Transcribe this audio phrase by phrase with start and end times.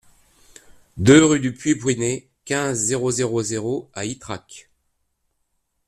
[0.97, 4.71] deux rue du Puy Brunet, quinze, zéro zéro zéro à Ytrac